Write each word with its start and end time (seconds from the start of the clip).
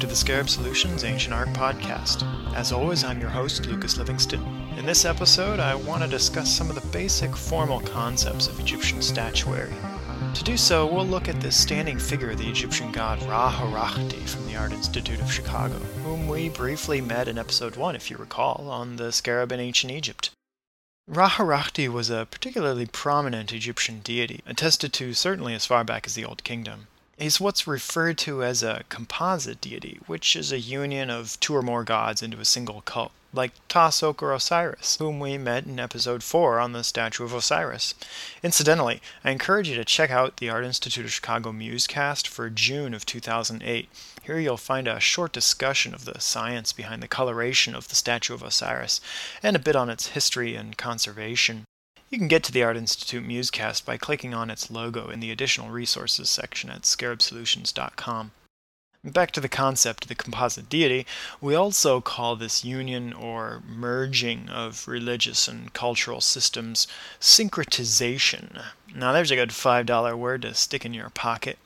to 0.00 0.06
the 0.06 0.14
Scarab 0.14 0.48
Solutions 0.48 1.02
Ancient 1.02 1.34
Art 1.34 1.48
Podcast. 1.48 2.22
As 2.54 2.70
always, 2.70 3.02
I'm 3.02 3.20
your 3.20 3.30
host, 3.30 3.66
Lucas 3.66 3.96
Livingston. 3.96 4.40
In 4.76 4.86
this 4.86 5.04
episode, 5.04 5.58
I 5.58 5.74
want 5.74 6.04
to 6.04 6.08
discuss 6.08 6.54
some 6.54 6.68
of 6.68 6.76
the 6.76 6.86
basic 6.92 7.34
formal 7.34 7.80
concepts 7.80 8.46
of 8.46 8.60
Egyptian 8.60 9.02
statuary. 9.02 9.74
To 10.34 10.44
do 10.44 10.56
so, 10.56 10.86
we'll 10.86 11.04
look 11.04 11.28
at 11.28 11.40
the 11.40 11.50
standing 11.50 11.98
figure 11.98 12.30
of 12.30 12.38
the 12.38 12.48
Egyptian 12.48 12.92
god 12.92 13.20
Ra 13.24 13.50
Harakhti 13.50 14.28
from 14.28 14.46
the 14.46 14.54
Art 14.54 14.72
Institute 14.72 15.20
of 15.20 15.32
Chicago, 15.32 15.74
whom 16.04 16.28
we 16.28 16.48
briefly 16.48 17.00
met 17.00 17.26
in 17.26 17.36
episode 17.36 17.74
1, 17.74 17.96
if 17.96 18.08
you 18.08 18.18
recall, 18.18 18.68
on 18.70 18.96
the 18.96 19.10
scarab 19.10 19.50
in 19.50 19.58
ancient 19.58 19.92
Egypt. 19.92 20.30
Ra 21.08 21.28
Harakhti 21.28 21.88
was 21.88 22.08
a 22.08 22.28
particularly 22.30 22.86
prominent 22.86 23.52
Egyptian 23.52 23.98
deity, 24.00 24.42
attested 24.46 24.92
to 24.92 25.12
certainly 25.12 25.54
as 25.54 25.66
far 25.66 25.82
back 25.82 26.06
as 26.06 26.14
the 26.14 26.24
Old 26.24 26.44
Kingdom. 26.44 26.86
He's 27.18 27.40
what's 27.40 27.66
referred 27.66 28.16
to 28.18 28.44
as 28.44 28.62
a 28.62 28.84
composite 28.88 29.60
deity, 29.60 29.98
which 30.06 30.36
is 30.36 30.52
a 30.52 30.60
union 30.60 31.10
of 31.10 31.38
two 31.40 31.56
or 31.56 31.62
more 31.62 31.82
gods 31.82 32.22
into 32.22 32.38
a 32.38 32.44
single 32.44 32.80
cult, 32.82 33.10
like 33.32 33.50
Ptah-Sokar-Osiris, 33.68 34.98
whom 34.98 35.18
we 35.18 35.36
met 35.36 35.66
in 35.66 35.80
episode 35.80 36.22
4 36.22 36.60
on 36.60 36.70
the 36.70 36.84
statue 36.84 37.24
of 37.24 37.34
Osiris. 37.34 37.94
Incidentally, 38.44 39.02
I 39.24 39.32
encourage 39.32 39.68
you 39.68 39.74
to 39.74 39.84
check 39.84 40.12
out 40.12 40.36
the 40.36 40.48
Art 40.48 40.64
Institute 40.64 41.06
of 41.06 41.12
Chicago 41.12 41.50
Musecast 41.50 42.28
for 42.28 42.48
June 42.50 42.94
of 42.94 43.04
2008. 43.04 43.88
Here 44.22 44.38
you'll 44.38 44.56
find 44.56 44.86
a 44.86 45.00
short 45.00 45.32
discussion 45.32 45.94
of 45.94 46.04
the 46.04 46.20
science 46.20 46.72
behind 46.72 47.02
the 47.02 47.08
coloration 47.08 47.74
of 47.74 47.88
the 47.88 47.96
statue 47.96 48.34
of 48.34 48.44
Osiris, 48.44 49.00
and 49.42 49.56
a 49.56 49.58
bit 49.58 49.74
on 49.74 49.90
its 49.90 50.08
history 50.08 50.54
and 50.54 50.78
conservation. 50.78 51.64
You 52.10 52.16
can 52.16 52.28
get 52.28 52.42
to 52.44 52.52
the 52.52 52.62
Art 52.62 52.78
Institute 52.78 53.26
Musecast 53.26 53.84
by 53.84 53.98
clicking 53.98 54.32
on 54.32 54.48
its 54.48 54.70
logo 54.70 55.10
in 55.10 55.20
the 55.20 55.30
Additional 55.30 55.68
Resources 55.68 56.30
section 56.30 56.70
at 56.70 56.82
scarabsolutions.com. 56.82 58.30
Back 59.04 59.30
to 59.32 59.40
the 59.40 59.48
concept 59.48 60.04
of 60.04 60.08
the 60.08 60.14
composite 60.14 60.70
deity, 60.70 61.06
we 61.40 61.54
also 61.54 62.00
call 62.00 62.34
this 62.34 62.64
union 62.64 63.12
or 63.12 63.62
merging 63.68 64.48
of 64.48 64.88
religious 64.88 65.46
and 65.48 65.72
cultural 65.74 66.22
systems 66.22 66.88
syncretization. 67.20 68.64
Now, 68.94 69.12
there's 69.12 69.30
a 69.30 69.36
good 69.36 69.50
$5 69.50 70.18
word 70.18 70.42
to 70.42 70.54
stick 70.54 70.86
in 70.86 70.94
your 70.94 71.10
pocket. 71.10 71.58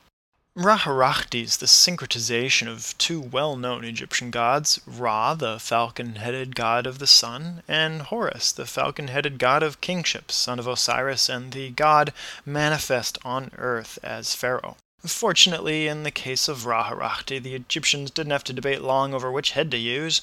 Ra 0.54 0.76
Harakhti 0.76 1.42
is 1.44 1.56
the 1.56 1.66
syncretization 1.66 2.68
of 2.68 2.96
two 2.98 3.22
well 3.22 3.56
known 3.56 3.84
Egyptian 3.84 4.30
gods 4.30 4.78
Ra, 4.86 5.32
the 5.32 5.58
falcon 5.58 6.16
headed 6.16 6.54
god 6.54 6.86
of 6.86 6.98
the 6.98 7.06
sun, 7.06 7.62
and 7.66 8.02
Horus, 8.02 8.52
the 8.52 8.66
falcon 8.66 9.08
headed 9.08 9.38
god 9.38 9.62
of 9.62 9.80
kingship, 9.80 10.30
son 10.30 10.58
of 10.58 10.66
Osiris, 10.66 11.30
and 11.30 11.52
the 11.54 11.70
god 11.70 12.12
manifest 12.44 13.16
on 13.24 13.50
earth 13.56 13.98
as 14.02 14.34
Pharaoh. 14.34 14.76
Fortunately, 15.06 15.88
in 15.88 16.02
the 16.02 16.10
case 16.10 16.48
of 16.48 16.66
Ra 16.66 16.90
Harakhti, 16.90 17.42
the 17.42 17.54
Egyptians 17.54 18.10
didn't 18.10 18.32
have 18.32 18.44
to 18.44 18.52
debate 18.52 18.82
long 18.82 19.14
over 19.14 19.32
which 19.32 19.52
head 19.52 19.70
to 19.70 19.78
use. 19.78 20.20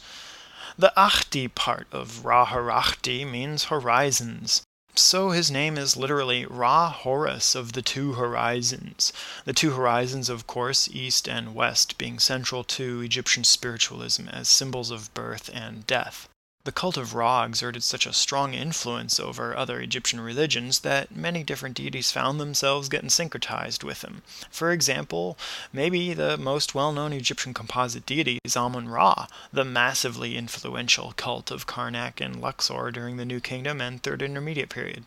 The 0.77 0.93
Akhti 0.95 1.47
part 1.55 1.87
of 1.91 2.23
Ra 2.23 2.45
Harakhti 2.45 3.25
means 3.25 3.63
horizons. 3.63 4.61
So 5.01 5.31
his 5.31 5.49
name 5.49 5.77
is 5.77 5.95
literally 5.95 6.45
Ra 6.45 6.89
Horus 6.89 7.55
of 7.55 7.71
the 7.71 7.81
two 7.81 8.13
horizons. 8.13 9.13
The 9.45 9.53
two 9.53 9.71
horizons, 9.71 10.27
of 10.27 10.45
course, 10.45 10.89
east 10.89 11.27
and 11.27 11.55
west, 11.55 11.97
being 11.97 12.19
central 12.19 12.65
to 12.65 12.99
Egyptian 12.99 13.45
spiritualism 13.45 14.27
as 14.27 14.49
symbols 14.49 14.91
of 14.91 15.13
birth 15.13 15.49
and 15.53 15.87
death. 15.87 16.27
The 16.69 16.73
cult 16.73 16.97
of 16.97 17.15
Ra 17.15 17.45
exerted 17.45 17.81
such 17.81 18.05
a 18.05 18.13
strong 18.13 18.53
influence 18.53 19.19
over 19.19 19.57
other 19.57 19.81
Egyptian 19.81 20.21
religions 20.21 20.81
that 20.81 21.15
many 21.15 21.43
different 21.43 21.75
deities 21.75 22.11
found 22.11 22.39
themselves 22.39 22.89
getting 22.89 23.09
syncretized 23.09 23.83
with 23.83 24.03
him. 24.03 24.21
For 24.51 24.71
example, 24.71 25.35
maybe 25.73 26.13
the 26.13 26.37
most 26.37 26.75
well 26.75 26.91
known 26.91 27.11
Egyptian 27.11 27.55
composite 27.55 28.05
deity 28.05 28.37
is 28.43 28.55
Amun 28.55 28.87
Ra, 28.87 29.25
the 29.51 29.65
massively 29.65 30.37
influential 30.37 31.13
cult 31.17 31.49
of 31.49 31.65
Karnak 31.65 32.21
and 32.23 32.39
Luxor 32.39 32.91
during 32.91 33.17
the 33.17 33.25
New 33.25 33.39
Kingdom 33.39 33.81
and 33.81 34.03
Third 34.03 34.21
Intermediate 34.21 34.69
period. 34.69 35.05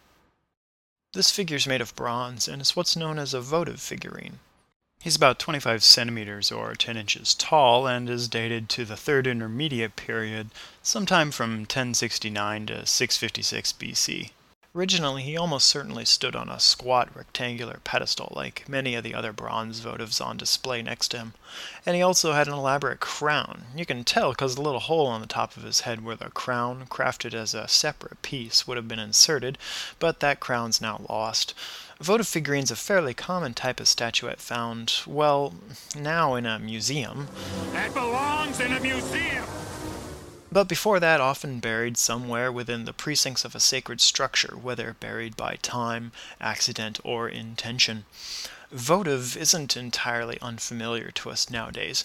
This 1.12 1.30
figure 1.30 1.58
is 1.58 1.68
made 1.68 1.80
of 1.80 1.94
bronze 1.94 2.48
and 2.48 2.60
is 2.60 2.74
what's 2.74 2.96
known 2.96 3.20
as 3.20 3.34
a 3.34 3.40
votive 3.40 3.80
figurine. 3.80 4.40
He's 5.02 5.16
about 5.16 5.40
25 5.40 5.82
centimeters 5.82 6.52
or 6.52 6.76
10 6.76 6.96
inches 6.96 7.34
tall 7.34 7.88
and 7.88 8.08
is 8.08 8.28
dated 8.28 8.68
to 8.68 8.84
the 8.84 8.96
Third 8.96 9.26
Intermediate 9.26 9.96
Period, 9.96 10.50
sometime 10.80 11.32
from 11.32 11.62
1069 11.62 12.66
to 12.66 12.86
656 12.86 13.72
BC. 13.72 14.30
Originally, 14.74 15.22
he 15.22 15.36
almost 15.36 15.68
certainly 15.68 16.06
stood 16.06 16.34
on 16.34 16.48
a 16.48 16.58
squat 16.58 17.14
rectangular 17.14 17.78
pedestal 17.84 18.32
like 18.34 18.66
many 18.66 18.94
of 18.94 19.04
the 19.04 19.14
other 19.14 19.30
bronze 19.30 19.82
votives 19.82 20.24
on 20.24 20.38
display 20.38 20.80
next 20.80 21.08
to 21.08 21.18
him, 21.18 21.34
and 21.84 21.94
he 21.94 22.00
also 22.00 22.32
had 22.32 22.48
an 22.48 22.54
elaborate 22.54 22.98
crown. 22.98 23.66
You 23.76 23.84
can 23.84 24.02
tell 24.02 24.30
because 24.30 24.54
the 24.54 24.62
little 24.62 24.80
hole 24.80 25.08
on 25.08 25.20
the 25.20 25.26
top 25.26 25.58
of 25.58 25.62
his 25.62 25.80
head 25.80 26.02
where 26.02 26.16
the 26.16 26.30
crown, 26.30 26.86
crafted 26.86 27.34
as 27.34 27.52
a 27.52 27.68
separate 27.68 28.22
piece, 28.22 28.66
would 28.66 28.78
have 28.78 28.88
been 28.88 28.98
inserted, 28.98 29.58
but 29.98 30.20
that 30.20 30.40
crown's 30.40 30.80
now 30.80 31.04
lost. 31.06 31.52
Votive 32.00 32.26
figurine's 32.26 32.70
a 32.70 32.76
fairly 32.76 33.12
common 33.12 33.52
type 33.52 33.78
of 33.78 33.88
statuette 33.88 34.40
found, 34.40 35.00
well, 35.06 35.52
now 35.94 36.34
in 36.34 36.46
a 36.46 36.58
museum. 36.58 37.28
That 37.72 37.92
belongs 37.92 38.58
in 38.58 38.72
a 38.72 38.80
museum! 38.80 39.44
But 40.52 40.68
before 40.68 41.00
that, 41.00 41.18
often 41.18 41.60
buried 41.60 41.96
somewhere 41.96 42.52
within 42.52 42.84
the 42.84 42.92
precincts 42.92 43.46
of 43.46 43.54
a 43.54 43.60
sacred 43.60 44.02
structure, 44.02 44.54
whether 44.54 44.92
buried 44.92 45.34
by 45.34 45.56
time, 45.62 46.12
accident, 46.42 47.00
or 47.02 47.26
intention. 47.26 48.04
Votive 48.70 49.34
isn't 49.34 49.78
entirely 49.78 50.36
unfamiliar 50.42 51.10
to 51.12 51.30
us 51.30 51.48
nowadays. 51.48 52.04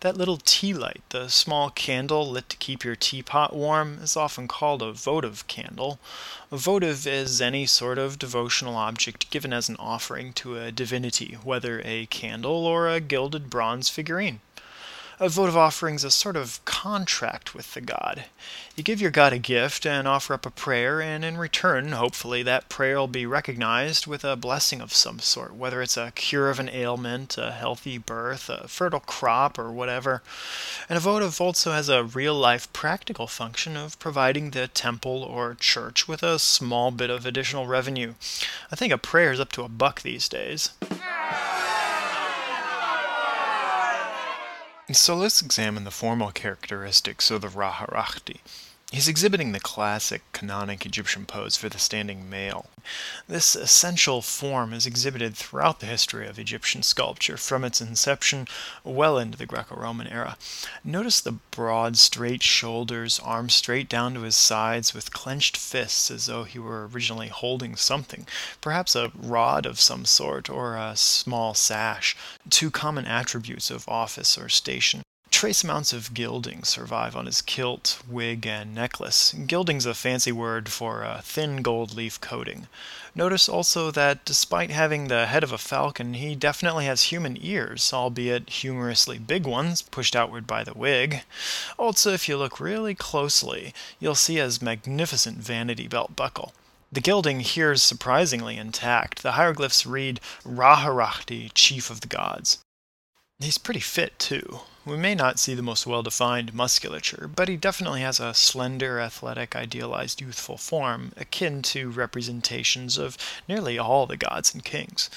That 0.00 0.16
little 0.16 0.38
tea 0.42 0.72
light, 0.72 1.02
the 1.10 1.28
small 1.28 1.68
candle 1.68 2.30
lit 2.30 2.48
to 2.48 2.56
keep 2.56 2.82
your 2.82 2.96
teapot 2.96 3.52
warm, 3.52 3.98
is 4.02 4.16
often 4.16 4.48
called 4.48 4.80
a 4.80 4.92
votive 4.92 5.46
candle. 5.46 6.00
A 6.50 6.56
votive 6.56 7.06
is 7.06 7.42
any 7.42 7.66
sort 7.66 7.98
of 7.98 8.18
devotional 8.18 8.76
object 8.76 9.28
given 9.28 9.52
as 9.52 9.68
an 9.68 9.76
offering 9.76 10.32
to 10.32 10.56
a 10.56 10.72
divinity, 10.72 11.36
whether 11.42 11.82
a 11.84 12.06
candle 12.06 12.64
or 12.64 12.88
a 12.88 13.00
gilded 13.00 13.50
bronze 13.50 13.90
figurine. 13.90 14.40
A 15.22 15.28
votive 15.28 15.56
offering 15.56 15.94
is 15.94 16.02
a 16.02 16.10
sort 16.10 16.36
of 16.36 16.60
contract 16.64 17.54
with 17.54 17.74
the 17.74 17.80
god. 17.80 18.24
You 18.74 18.82
give 18.82 19.00
your 19.00 19.12
god 19.12 19.32
a 19.32 19.38
gift 19.38 19.86
and 19.86 20.08
offer 20.08 20.34
up 20.34 20.44
a 20.44 20.50
prayer, 20.50 21.00
and 21.00 21.24
in 21.24 21.36
return, 21.36 21.92
hopefully, 21.92 22.42
that 22.42 22.68
prayer 22.68 22.98
will 22.98 23.06
be 23.06 23.24
recognized 23.24 24.08
with 24.08 24.24
a 24.24 24.34
blessing 24.34 24.80
of 24.80 24.92
some 24.92 25.20
sort, 25.20 25.54
whether 25.54 25.80
it's 25.80 25.96
a 25.96 26.10
cure 26.16 26.50
of 26.50 26.58
an 26.58 26.68
ailment, 26.68 27.38
a 27.38 27.52
healthy 27.52 27.98
birth, 27.98 28.50
a 28.50 28.66
fertile 28.66 28.98
crop, 28.98 29.60
or 29.60 29.70
whatever. 29.70 30.24
And 30.88 30.96
a 30.96 31.00
votive 31.00 31.40
also 31.40 31.70
has 31.70 31.88
a 31.88 32.02
real 32.02 32.34
life 32.34 32.72
practical 32.72 33.28
function 33.28 33.76
of 33.76 34.00
providing 34.00 34.50
the 34.50 34.66
temple 34.66 35.22
or 35.22 35.54
church 35.54 36.08
with 36.08 36.24
a 36.24 36.40
small 36.40 36.90
bit 36.90 37.10
of 37.10 37.24
additional 37.24 37.68
revenue. 37.68 38.14
I 38.72 38.74
think 38.74 38.92
a 38.92 38.98
prayer 38.98 39.30
is 39.30 39.38
up 39.38 39.52
to 39.52 39.62
a 39.62 39.68
buck 39.68 40.02
these 40.02 40.28
days. 40.28 40.70
So 44.94 45.16
let's 45.16 45.40
examine 45.40 45.84
the 45.84 45.90
formal 45.90 46.32
characteristics 46.32 47.30
of 47.30 47.40
the 47.40 47.48
Ra 47.48 47.72
Harakhti. 47.72 48.40
He's 48.92 49.08
exhibiting 49.08 49.52
the 49.52 49.58
classic 49.58 50.20
canonic 50.32 50.84
Egyptian 50.84 51.24
pose 51.24 51.56
for 51.56 51.70
the 51.70 51.78
standing 51.78 52.28
male. 52.28 52.66
This 53.26 53.56
essential 53.56 54.20
form 54.20 54.74
is 54.74 54.84
exhibited 54.84 55.34
throughout 55.34 55.80
the 55.80 55.86
history 55.86 56.28
of 56.28 56.38
Egyptian 56.38 56.82
sculpture, 56.82 57.38
from 57.38 57.64
its 57.64 57.80
inception 57.80 58.46
well 58.84 59.16
into 59.16 59.38
the 59.38 59.46
Greco 59.46 59.76
Roman 59.76 60.08
era. 60.08 60.36
Notice 60.84 61.22
the 61.22 61.32
broad, 61.32 61.96
straight 61.96 62.42
shoulders, 62.42 63.18
arms 63.20 63.54
straight 63.54 63.88
down 63.88 64.12
to 64.12 64.20
his 64.20 64.36
sides, 64.36 64.92
with 64.92 65.10
clenched 65.10 65.56
fists 65.56 66.10
as 66.10 66.26
though 66.26 66.44
he 66.44 66.58
were 66.58 66.86
originally 66.86 67.28
holding 67.28 67.76
something, 67.76 68.26
perhaps 68.60 68.94
a 68.94 69.10
rod 69.14 69.64
of 69.64 69.80
some 69.80 70.04
sort 70.04 70.50
or 70.50 70.76
a 70.76 70.96
small 70.96 71.54
sash, 71.54 72.14
two 72.50 72.70
common 72.70 73.06
attributes 73.06 73.70
of 73.70 73.88
office 73.88 74.36
or 74.36 74.50
station. 74.50 75.00
Trace 75.42 75.64
amounts 75.64 75.92
of 75.92 76.14
gilding 76.14 76.62
survive 76.62 77.16
on 77.16 77.26
his 77.26 77.42
kilt, 77.42 78.00
wig, 78.08 78.46
and 78.46 78.72
necklace. 78.72 79.32
Gilding's 79.32 79.86
a 79.86 79.92
fancy 79.92 80.30
word 80.30 80.68
for 80.68 81.02
a 81.02 81.20
thin 81.24 81.62
gold 81.62 81.96
leaf 81.96 82.20
coating. 82.20 82.68
Notice 83.16 83.48
also 83.48 83.90
that 83.90 84.24
despite 84.24 84.70
having 84.70 85.08
the 85.08 85.26
head 85.26 85.42
of 85.42 85.50
a 85.50 85.58
falcon, 85.58 86.14
he 86.14 86.36
definitely 86.36 86.84
has 86.84 87.10
human 87.10 87.36
ears, 87.40 87.92
albeit 87.92 88.50
humorously 88.50 89.18
big 89.18 89.44
ones, 89.44 89.82
pushed 89.82 90.14
outward 90.14 90.46
by 90.46 90.62
the 90.62 90.74
wig. 90.74 91.24
Also, 91.76 92.12
if 92.12 92.28
you 92.28 92.36
look 92.36 92.60
really 92.60 92.94
closely, 92.94 93.74
you'll 93.98 94.14
see 94.14 94.36
his 94.36 94.62
magnificent 94.62 95.38
vanity 95.38 95.88
belt 95.88 96.14
buckle. 96.14 96.52
The 96.92 97.00
gilding 97.00 97.40
here 97.40 97.72
is 97.72 97.82
surprisingly 97.82 98.56
intact. 98.56 99.24
The 99.24 99.32
hieroglyphs 99.32 99.86
read 99.86 100.20
Ra 100.44 100.84
Harakhti, 100.84 101.50
Chief 101.52 101.90
of 101.90 102.00
the 102.00 102.06
Gods. 102.06 102.58
He's 103.42 103.58
pretty 103.58 103.80
fit, 103.80 104.18
too. 104.18 104.60
We 104.84 104.96
may 104.96 105.14
not 105.14 105.38
see 105.38 105.54
the 105.54 105.62
most 105.62 105.86
well 105.86 106.02
defined 106.02 106.54
musculature, 106.54 107.28
but 107.34 107.48
he 107.48 107.56
definitely 107.56 108.00
has 108.00 108.18
a 108.18 108.34
slender, 108.34 109.00
athletic, 109.00 109.54
idealized 109.54 110.20
youthful 110.20 110.56
form, 110.56 111.12
akin 111.16 111.62
to 111.62 111.90
representations 111.90 112.98
of 112.98 113.16
nearly 113.48 113.78
all 113.78 114.06
the 114.06 114.16
gods 114.16 114.52
and 114.52 114.64
kings. 114.64 115.10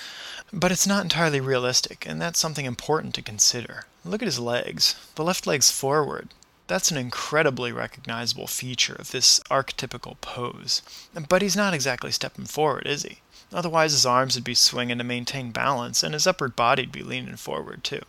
But 0.53 0.71
it's 0.71 0.85
not 0.85 1.03
entirely 1.03 1.39
realistic, 1.39 2.05
and 2.07 2.21
that's 2.21 2.39
something 2.39 2.65
important 2.65 3.15
to 3.15 3.21
consider. 3.21 3.85
Look 4.03 4.21
at 4.21 4.27
his 4.27 4.39
legs. 4.39 4.95
The 5.15 5.23
left 5.23 5.47
leg's 5.47 5.71
forward. 5.71 6.29
That's 6.67 6.89
an 6.91 6.97
incredibly 6.97 7.71
recognizable 7.71 8.47
feature 8.47 8.95
of 8.95 9.11
this 9.11 9.39
archetypical 9.51 10.19
pose. 10.21 10.81
But 11.29 11.41
he's 11.41 11.55
not 11.55 11.73
exactly 11.75 12.11
stepping 12.11 12.45
forward, 12.45 12.87
is 12.87 13.03
he? 13.03 13.19
Otherwise, 13.53 13.91
his 13.91 14.05
arms 14.05 14.35
would 14.35 14.43
be 14.43 14.55
swinging 14.55 14.97
to 14.97 15.03
maintain 15.03 15.51
balance, 15.51 16.03
and 16.03 16.13
his 16.13 16.27
upper 16.27 16.47
body'd 16.47 16.91
be 16.91 17.03
leaning 17.03 17.37
forward, 17.37 17.83
too. 17.83 18.01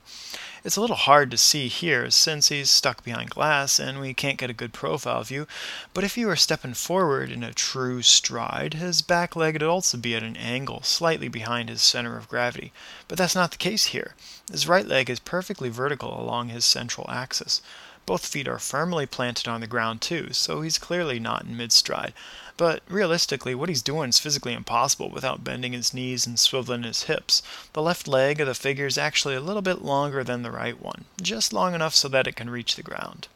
It's 0.67 0.77
a 0.77 0.81
little 0.81 0.97
hard 0.97 1.31
to 1.31 1.39
see 1.39 1.69
here 1.69 2.11
since 2.11 2.49
he's 2.49 2.73
stuck 2.73 3.05
behind 3.05 3.31
glass 3.31 3.79
and 3.79 4.01
we 4.01 4.13
can't 4.13 4.37
get 4.37 4.51
a 4.51 4.53
good 4.53 4.73
profile 4.73 5.23
view, 5.23 5.47
but 5.95 6.03
if 6.03 6.17
he 6.17 6.25
were 6.25 6.35
stepping 6.35 6.75
forward 6.75 7.31
in 7.31 7.45
a 7.45 7.55
true 7.55 8.03
stride, 8.03 8.75
his 8.75 9.01
back 9.01 9.37
leg 9.37 9.55
would 9.55 9.63
also 9.63 9.97
be 9.97 10.17
at 10.17 10.25
an 10.25 10.37
angle 10.37 10.83
slightly 10.83 11.29
behind 11.29 11.69
his 11.69 11.83
center 11.83 12.17
of 12.17 12.29
gravity. 12.29 12.73
But 13.07 13.17
that's 13.17 13.37
not 13.37 13.53
the 13.53 13.59
case 13.59 13.85
here. 13.95 14.17
His 14.51 14.67
right 14.67 14.89
leg 14.89 15.09
is 15.09 15.21
perfectly 15.21 15.69
vertical 15.69 16.21
along 16.21 16.49
his 16.49 16.65
central 16.65 17.09
axis. 17.09 17.63
Both 18.07 18.25
feet 18.25 18.47
are 18.47 18.61
firmly 18.61 19.05
planted 19.05 19.49
on 19.49 19.61
the 19.61 19.67
ground 19.67 20.01
too, 20.01 20.33
so 20.33 20.63
he's 20.63 20.79
clearly 20.79 21.19
not 21.19 21.43
in 21.43 21.57
mid-stride. 21.57 22.15
But 22.57 22.83
realistically, 22.89 23.55
what 23.55 23.69
he's 23.69 23.83
doing 23.83 24.11
is 24.11 24.21
physically 24.21 24.53
impossible 24.53 25.11
without 25.11 25.43
bending 25.43 25.73
his 25.73 25.93
knees 25.93 26.25
and 26.25 26.37
swiveling 26.37 26.85
his 26.85 27.03
hips. 27.03 27.43
The 27.73 27.83
left 27.83 28.07
leg 28.07 28.41
of 28.41 28.47
the 28.47 28.55
figure 28.55 28.87
is 28.87 28.97
actually 28.97 29.35
a 29.35 29.41
little 29.41 29.61
bit 29.61 29.83
longer 29.83 30.23
than 30.23 30.43
the 30.43 30.53
right 30.53 30.81
one, 30.81 31.07
just 31.21 31.53
long 31.53 31.75
enough 31.75 31.97
so 31.97 32.09
that 32.09 32.29
it 32.29 32.37
can 32.37 32.49
reach 32.49 32.77
the 32.77 32.83
ground. 32.83 33.27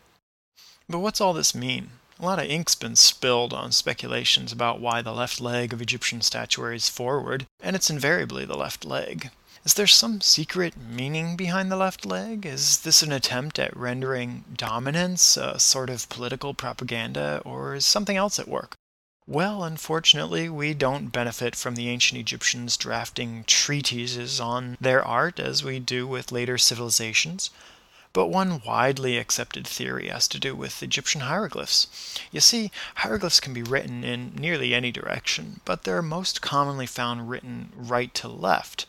But 0.88 1.00
what's 1.00 1.20
all 1.20 1.32
this 1.32 1.55
mean? 1.55 1.90
A 2.20 2.25
lot 2.25 2.38
of 2.38 2.44
ink's 2.44 2.75
been 2.75 2.96
spilled 2.96 3.52
on 3.52 3.72
speculations 3.72 4.52
about 4.52 4.81
why 4.81 5.02
the 5.02 5.12
left 5.12 5.40
leg 5.40 5.72
of 5.72 5.82
Egyptian 5.82 6.20
statuary 6.20 6.76
is 6.76 6.88
forward, 6.88 7.46
and 7.61 7.75
it's 7.75 7.90
invariably 7.90 8.44
the 8.44 8.56
left 8.56 8.84
leg. 8.84 9.31
Is 9.62 9.75
there 9.75 9.87
some 9.87 10.23
secret 10.23 10.75
meaning 10.79 11.37
behind 11.37 11.71
the 11.71 11.77
left 11.77 12.07
leg? 12.07 12.47
Is 12.47 12.79
this 12.79 13.03
an 13.03 13.12
attempt 13.12 13.59
at 13.59 13.77
rendering 13.77 14.45
dominance 14.57 15.37
a 15.37 15.61
sort 15.61 15.91
of 15.91 16.09
political 16.09 16.55
propaganda, 16.55 17.43
or 17.45 17.75
is 17.75 17.85
something 17.85 18.17
else 18.17 18.39
at 18.39 18.49
work? 18.49 18.75
Well, 19.27 19.62
unfortunately, 19.62 20.49
we 20.49 20.73
don't 20.73 21.09
benefit 21.09 21.55
from 21.55 21.75
the 21.75 21.91
ancient 21.91 22.19
Egyptians 22.19 22.79
drafting 22.79 23.45
treatises 23.45 24.41
on 24.41 24.79
their 24.81 25.05
art 25.05 25.39
as 25.39 25.63
we 25.63 25.79
do 25.79 26.06
with 26.06 26.33
later 26.33 26.56
civilizations. 26.56 27.51
But 28.12 28.27
one 28.27 28.61
widely 28.67 29.19
accepted 29.19 29.69
theory 29.69 30.09
has 30.09 30.27
to 30.29 30.41
do 30.41 30.57
with 30.57 30.83
Egyptian 30.83 31.21
hieroglyphs. 31.21 31.87
You 32.33 32.41
see, 32.41 32.73
hieroglyphs 32.97 33.39
can 33.39 33.55
be 33.55 33.62
written 33.62 34.03
in 34.03 34.35
nearly 34.35 34.75
any 34.75 34.91
direction, 34.91 35.61
but 35.65 35.85
they're 35.85 36.03
most 36.03 36.41
commonly 36.41 36.87
found 36.87 37.31
written 37.31 37.73
right 37.77 38.12
to 38.15 38.27
left. 38.27 38.87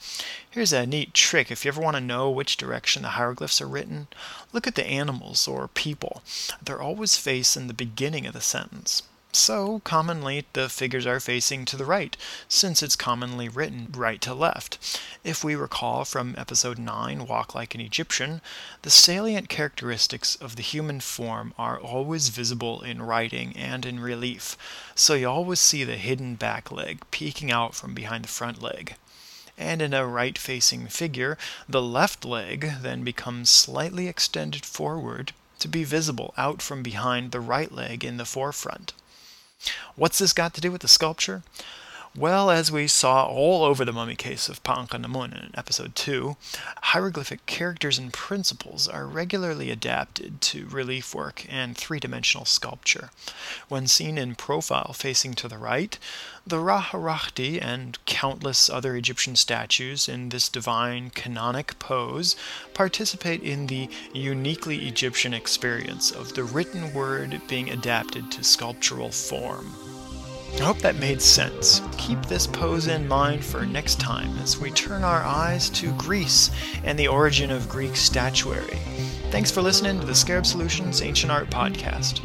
Here's 0.50 0.74
a 0.74 0.88
neat 0.88 1.14
trick 1.14 1.52
if 1.52 1.64
you 1.64 1.70
ever 1.70 1.82
want 1.82 1.98
to 1.98 2.02
know 2.02 2.32
which 2.32 2.58
direction 2.58 3.04
the 3.04 3.10
hieroglyphs 3.10 3.62
are 3.62 3.68
written. 3.68 4.08
Look 4.54 4.66
at 4.66 4.74
the 4.74 4.88
animals 4.88 5.48
or 5.48 5.68
people. 5.68 6.24
They're 6.60 6.82
always 6.82 7.16
facing 7.16 7.68
the 7.68 7.76
beginning 7.76 8.26
of 8.26 8.34
the 8.34 8.42
sentence. 8.42 9.04
So, 9.34 9.80
commonly, 9.86 10.46
the 10.52 10.68
figures 10.68 11.06
are 11.06 11.22
facing 11.22 11.64
to 11.64 11.78
the 11.78 11.86
right, 11.86 12.18
since 12.50 12.84
it's 12.84 12.98
commonly 12.98 13.48
written 13.48 13.88
right 13.96 14.20
to 14.20 14.34
left. 14.34 14.78
If 15.24 15.42
we 15.42 15.56
recall 15.56 16.04
from 16.04 16.36
episode 16.38 16.78
9, 16.78 17.26
Walk 17.26 17.56
Like 17.56 17.74
an 17.74 17.80
Egyptian, 17.80 18.42
the 18.82 18.90
salient 18.90 19.48
characteristics 19.48 20.36
of 20.36 20.58
the 20.58 20.62
human 20.62 21.00
form 21.00 21.54
are 21.58 21.80
always 21.80 22.28
visible 22.28 22.82
in 22.82 23.02
writing 23.02 23.56
and 23.56 23.86
in 23.86 24.02
relief, 24.02 24.58
so 24.96 25.14
you 25.14 25.30
always 25.30 25.62
see 25.62 25.86
the 25.86 25.96
hidden 25.96 26.36
back 26.36 26.70
leg 26.70 27.02
peeking 27.10 27.50
out 27.50 27.74
from 27.74 27.94
behind 27.94 28.26
the 28.26 28.28
front 28.28 28.62
leg. 28.62 28.96
And 29.58 29.82
in 29.82 29.94
a 29.94 30.06
right 30.06 30.38
facing 30.38 30.88
figure, 30.88 31.38
the 31.70 31.82
left 31.82 32.26
leg 32.26 32.74
then 32.82 33.06
becomes 33.06 33.50
slightly 33.50 34.10
extended 34.10 34.66
forward 34.66 35.32
to 35.60 35.70
be 35.70 35.86
visible 35.86 36.34
out 36.38 36.62
from 36.62 36.84
behind 36.84 37.32
the 37.32 37.40
right 37.40 37.72
leg 37.72 38.04
in 38.04 38.18
the 38.18 38.26
forefront. 38.26 38.92
What's 39.96 40.20
this 40.20 40.34
got 40.34 40.54
to 40.56 40.62
do 40.62 40.72
with 40.72 40.82
the 40.82 40.88
sculpture? 40.88 41.44
Well, 42.14 42.52
as 42.52 42.70
we 42.70 42.88
saw 42.88 43.26
all 43.26 43.64
over 43.64 43.86
the 43.86 43.94
mummy 43.94 44.18
case 44.18 44.50
of 44.50 44.62
Paankhenamun 44.64 45.32
in 45.32 45.52
episode 45.56 45.96
2, 45.96 46.36
hieroglyphic 46.84 47.46
characters 47.46 47.98
and 47.98 48.12
principles 48.12 48.86
are 48.86 49.08
regularly 49.08 49.72
adapted 49.72 50.42
to 50.42 50.68
relief 50.68 51.16
work 51.16 51.46
and 51.50 51.78
three 51.78 52.02
dimensional 52.02 52.44
sculpture. 52.44 53.12
When 53.70 53.88
seen 53.88 54.18
in 54.18 54.36
profile 54.36 54.92
facing 54.92 55.36
to 55.36 55.48
the 55.48 55.58
right, 55.58 55.98
the 56.46 56.60
Ra-Harakhti 56.60 57.64
and 57.64 57.98
countless 58.06 58.70
other 58.70 58.98
Egyptian 58.98 59.38
statues 59.38 60.10
in 60.10 60.30
this 60.30 60.50
divine 60.50 61.12
canonic 61.12 61.80
pose 61.80 62.36
participate 62.74 63.42
in 63.42 63.68
the 63.68 63.90
uniquely 64.14 64.86
Egyptian 64.86 65.34
experience 65.34 66.12
of 66.12 66.34
the 66.34 66.44
written 66.44 66.94
word 66.94 67.40
being 67.48 67.70
adapted 67.70 68.30
to 68.34 68.44
sculptural 68.44 69.12
form. 69.12 69.91
I 70.60 70.64
hope 70.64 70.80
that 70.80 70.98
made 70.98 71.22
sense. 71.22 71.82
Keep 71.98 72.26
this 72.26 72.46
pose 72.46 72.88
in 72.88 73.08
mind 73.08 73.44
for 73.44 73.66
next 73.66 74.00
time 74.00 74.38
as 74.40 74.60
we 74.60 74.70
turn 74.72 75.04
our 75.04 75.24
eyes 75.24 75.70
to 75.72 75.94
Greece 75.94 76.52
and 76.84 77.00
the 77.00 77.08
origin 77.08 77.52
of 77.52 77.70
Greek 77.70 77.96
statuary. 77.96 78.78
Thanks 79.32 79.50
for 79.50 79.62
listening 79.62 80.00
to 80.00 80.06
the 80.06 80.16
Scarab 80.16 80.46
Solutions 80.46 81.02
Ancient 81.02 81.32
Art 81.32 81.50
Podcast. 81.50 82.20